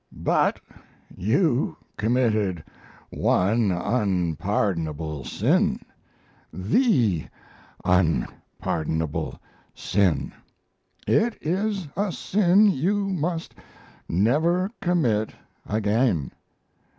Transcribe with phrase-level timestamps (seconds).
[0.23, 0.59] But
[1.15, 2.63] you committed
[3.11, 5.79] one unpardonable sin
[6.51, 7.27] the
[7.85, 9.37] unpardonable
[9.75, 10.33] sin.
[11.05, 13.53] It is a sin you must
[14.09, 15.35] never commit
[15.67, 16.31] again.